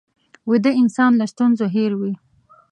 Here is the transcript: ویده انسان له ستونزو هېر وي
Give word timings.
ویده 0.49 0.71
انسان 0.81 1.11
له 1.19 1.25
ستونزو 1.33 1.65
هېر 1.75 1.91
وي 1.99 2.13